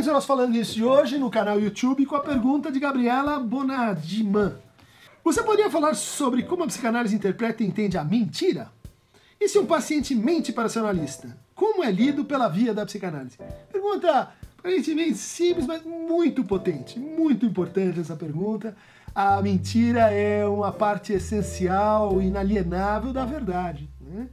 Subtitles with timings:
[0.00, 3.38] Bem-vindos ao nosso Falando Nisso de hoje no canal YouTube com a pergunta de Gabriela
[3.38, 4.56] Bonadiman.
[5.22, 8.72] Você poderia falar sobre como a psicanálise interpreta e entende a mentira?
[9.38, 13.36] E se um paciente mente para seu analista, como é lido pela via da psicanálise?
[13.70, 18.74] Pergunta aparentemente simples, mas muito potente, muito importante essa pergunta.
[19.14, 23.86] A mentira é uma parte essencial, inalienável da verdade.
[24.10, 24.26] Né?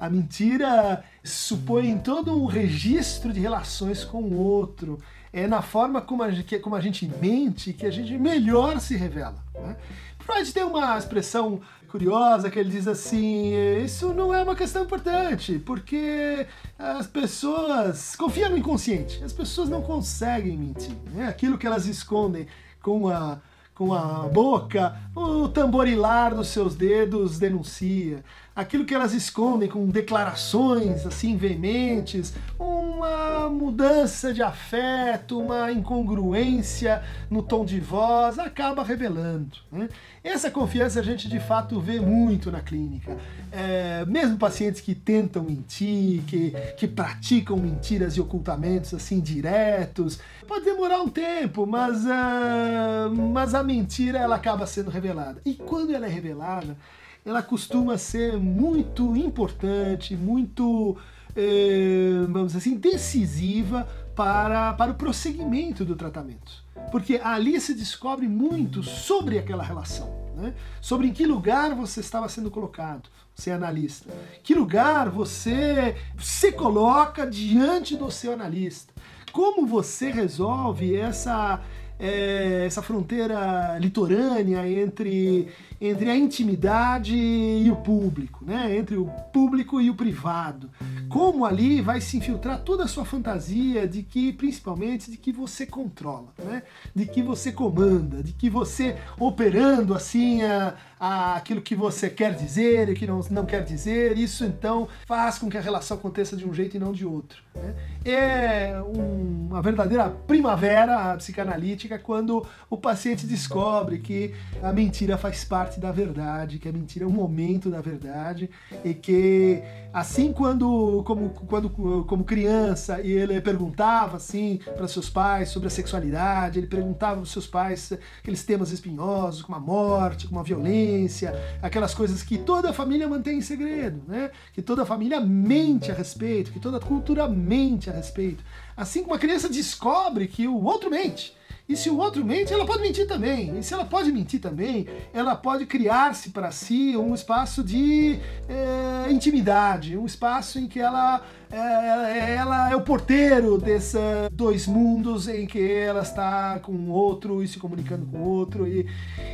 [0.00, 4.98] A mentira supõe todo um registro de relações com o outro.
[5.32, 8.96] É na forma como a, gente, como a gente mente que a gente melhor se
[8.96, 9.44] revela.
[9.54, 9.76] Né?
[10.20, 13.52] Freud tem uma expressão curiosa que ele diz assim:
[13.84, 16.46] isso não é uma questão importante, porque
[16.78, 20.94] as pessoas confiam no inconsciente, as pessoas não conseguem mentir.
[21.12, 21.26] Né?
[21.26, 22.46] Aquilo que elas escondem
[22.80, 23.40] com a
[23.74, 28.22] com a boca, o tamborilar dos seus dedos denuncia.
[28.54, 37.42] Aquilo que elas escondem com declarações assim veementes, uma mudança de afeto, uma incongruência no
[37.42, 39.56] tom de voz, acaba revelando.
[39.72, 39.88] Né?
[40.22, 43.16] Essa confiança a gente de fato vê muito na clínica.
[43.50, 50.64] É, mesmo pacientes que tentam mentir, que, que praticam mentiras e ocultamentos assim diretos, pode
[50.64, 55.40] demorar um tempo, mas, uh, mas a mentira ela acaba sendo revelada.
[55.44, 56.76] E quando ela é revelada,
[57.24, 60.96] ela costuma ser muito importante, muito,
[61.34, 66.62] eh, vamos dizer assim, decisiva para, para o prosseguimento do tratamento.
[66.90, 70.54] Porque ali se descobre muito sobre aquela relação, né?
[70.80, 74.08] sobre em que lugar você estava sendo colocado, você é analista.
[74.42, 78.92] Que lugar você se coloca diante do seu analista.
[79.32, 81.60] Como você resolve essa,
[81.98, 85.48] é, essa fronteira litorânea entre
[85.86, 88.74] entre a intimidade e o público, né?
[88.74, 90.70] entre o público e o privado.
[91.08, 95.66] Como ali vai se infiltrar toda a sua fantasia de que, principalmente, de que você
[95.66, 96.62] controla, né?
[96.94, 102.34] de que você comanda, de que você operando assim a, a aquilo que você quer
[102.34, 106.34] dizer e que não, não quer dizer, isso então faz com que a relação aconteça
[106.34, 107.42] de um jeito e não de outro.
[107.54, 107.74] Né?
[108.04, 115.73] É um, uma verdadeira primavera psicanalítica quando o paciente descobre que a mentira faz parte
[115.74, 118.50] parte da verdade, que a mentira é um momento da verdade
[118.84, 119.62] e que
[119.92, 121.70] assim quando como quando
[122.06, 127.30] como criança e ele perguntava assim para seus pais sobre a sexualidade, ele perguntava aos
[127.30, 132.70] seus pais aqueles temas espinhosos como a morte, como a violência, aquelas coisas que toda
[132.70, 134.30] a família mantém em segredo, né?
[134.52, 138.44] Que toda a família mente a respeito, que toda a cultura mente a respeito.
[138.76, 141.34] Assim como a criança descobre que o outro mente,
[141.66, 143.58] e se o outro mente, ela pode mentir também.
[143.58, 148.18] E se ela pode mentir também, ela pode criar-se para si um espaço de
[148.48, 154.00] é, intimidade, um espaço em que ela ela é o porteiro desses
[154.32, 158.66] dois mundos em que ela está com o outro e se comunicando com o outro.
[158.66, 158.86] E,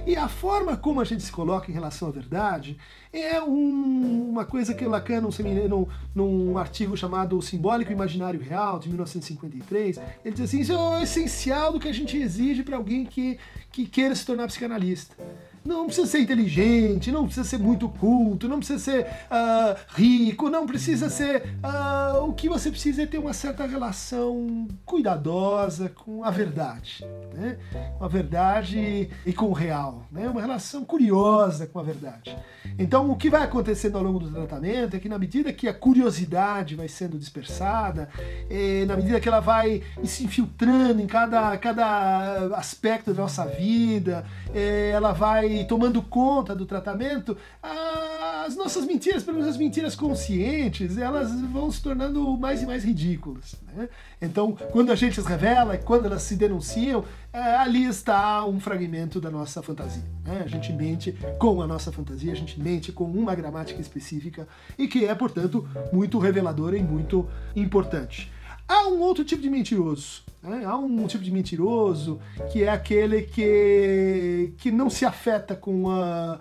[0.06, 2.76] e a forma como a gente se coloca em relação à verdade
[3.12, 5.30] é um, uma coisa que Lacan, num,
[5.68, 11.02] num, num artigo chamado Simbólico Imaginário Real, de 1953, ele diz assim: isso é o
[11.02, 13.38] essencial do que a gente exige para alguém que,
[13.72, 15.16] que queira se tornar psicanalista.
[15.64, 20.66] Não precisa ser inteligente, não precisa ser muito culto, não precisa ser uh, rico, não
[20.66, 21.54] precisa ser.
[21.62, 27.04] Uh, o que você precisa é ter uma certa relação cuidadosa com a verdade,
[27.34, 27.58] né?
[27.98, 30.28] com a verdade e com o real, né?
[30.28, 32.34] uma relação curiosa com a verdade.
[32.78, 35.74] Então, o que vai acontecendo ao longo do tratamento é que, na medida que a
[35.74, 38.08] curiosidade vai sendo dispersada,
[38.48, 44.24] eh, na medida que ela vai se infiltrando em cada, cada aspecto da nossa vida,
[44.54, 50.98] eh, ela vai tomando conta do tratamento, as nossas mentiras, pelo menos as mentiras conscientes,
[50.98, 53.56] elas vão se tornando mais e mais ridículas.
[53.74, 53.88] Né?
[54.20, 59.20] Então, quando a gente as revela, quando elas se denunciam, é, ali está um fragmento
[59.20, 60.02] da nossa fantasia.
[60.24, 60.42] Né?
[60.44, 64.88] A gente mente com a nossa fantasia, a gente mente com uma gramática específica e
[64.88, 68.30] que é, portanto, muito reveladora e muito importante.
[68.70, 70.22] Há um outro tipo de mentiroso.
[70.40, 70.64] Né?
[70.64, 72.20] Há um tipo de mentiroso
[72.52, 76.38] que é aquele que, que não se afeta com, a,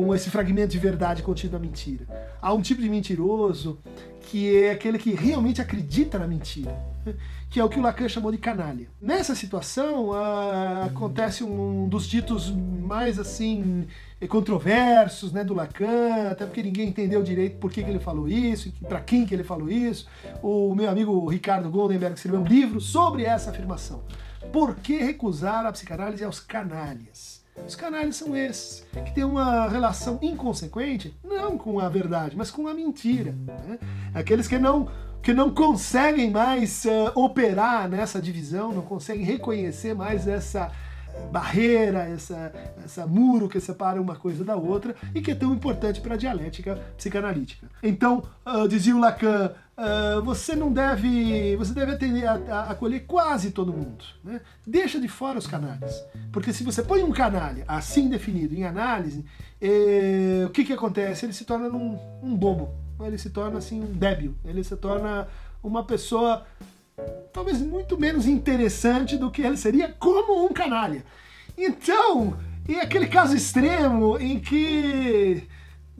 [0.00, 2.06] com esse fragmento de verdade contido na mentira.
[2.40, 3.78] Há um tipo de mentiroso
[4.22, 6.74] que é aquele que realmente acredita na mentira,
[7.50, 8.88] que é o que o Lacan chamou de canalha.
[9.00, 10.12] Nessa situação,
[10.84, 13.86] acontece um dos ditos mais assim
[14.28, 18.72] controversos né, do Lacan, até porque ninguém entendeu direito por que, que ele falou isso,
[18.88, 20.06] para quem que ele falou isso.
[20.42, 24.02] O meu amigo Ricardo Goldenberg escreveu um livro sobre essa afirmação.
[24.52, 27.40] Por que recusar a psicanálise aos canalhas?
[27.66, 32.66] Os canalhas são esses, que têm uma relação inconsequente, não com a verdade, mas com
[32.66, 33.32] a mentira.
[33.32, 33.78] Né?
[34.14, 34.88] Aqueles que não
[35.22, 40.72] que não conseguem mais uh, operar nessa divisão, não conseguem reconhecer mais essa
[41.30, 42.52] barreira, essa,
[42.82, 46.16] essa muro que separa uma coisa da outra e que é tão importante para a
[46.16, 47.68] dialética psicanalítica.
[47.82, 53.00] Então, uh, dizia o Lacan, uh, você não deve, você deve atender, a, a, acolher
[53.06, 54.04] quase todo mundo.
[54.22, 54.40] Né?
[54.66, 59.24] Deixa de fora os canalhas, porque se você põe um canalha assim definido em análise,
[59.60, 61.24] eh, o que, que acontece?
[61.24, 65.26] Ele se torna um, um bobo, ele se torna assim um débil, ele se torna
[65.62, 66.46] uma pessoa
[67.32, 71.04] talvez muito menos interessante do que ele seria como um canalha.
[71.56, 72.38] Então,
[72.68, 75.46] e aquele caso extremo em que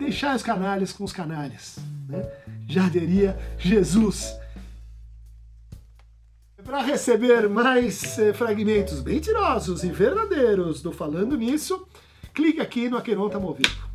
[0.00, 2.26] deixar os canalhas com os canalhas, né?
[2.66, 4.34] já diria Jesus.
[6.64, 11.86] Para receber mais eh, fragmentos mentirosos e verdadeiros do Falando Nisso,
[12.32, 13.89] clique aqui no Aqueronta Movido.